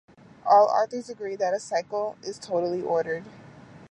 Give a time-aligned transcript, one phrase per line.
[0.47, 3.23] All authors agree that a cycle is totally ordered.